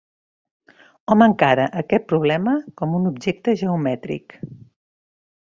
Hom 1.13 1.21
encara 1.25 1.67
aquest 1.81 2.07
problema 2.13 2.55
com 2.81 2.97
un 3.01 3.07
objecte 3.11 3.55
geomètric. 3.61 4.37